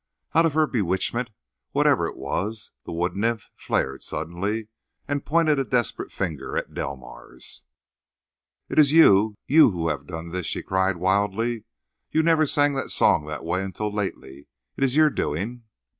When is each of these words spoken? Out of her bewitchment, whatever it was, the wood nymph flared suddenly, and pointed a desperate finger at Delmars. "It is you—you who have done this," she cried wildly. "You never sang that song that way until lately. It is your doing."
Out 0.33 0.47
of 0.47 0.55
her 0.55 0.65
bewitchment, 0.65 1.29
whatever 1.73 2.07
it 2.07 2.17
was, 2.17 2.71
the 2.85 2.91
wood 2.91 3.15
nymph 3.15 3.51
flared 3.53 4.01
suddenly, 4.01 4.67
and 5.07 5.23
pointed 5.23 5.59
a 5.59 5.63
desperate 5.63 6.11
finger 6.11 6.57
at 6.57 6.73
Delmars. 6.73 7.61
"It 8.67 8.79
is 8.79 8.91
you—you 8.91 9.69
who 9.69 9.89
have 9.89 10.07
done 10.07 10.29
this," 10.29 10.47
she 10.47 10.63
cried 10.63 10.97
wildly. 10.97 11.65
"You 12.09 12.23
never 12.23 12.47
sang 12.47 12.73
that 12.73 12.89
song 12.89 13.27
that 13.27 13.45
way 13.45 13.63
until 13.63 13.93
lately. 13.93 14.47
It 14.75 14.83
is 14.83 14.95
your 14.95 15.11
doing." 15.11 15.65